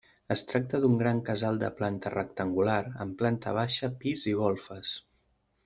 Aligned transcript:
Es 0.35 0.43
tracta 0.51 0.79
d’un 0.85 0.95
gran 1.01 1.19
casal 1.27 1.59
de 1.63 1.69
planta 1.81 2.13
rectangular, 2.15 2.79
amb 3.05 3.17
planta 3.21 3.55
baixa, 3.61 3.91
pis 4.03 4.25
i 4.33 4.35
golfes. 4.43 4.99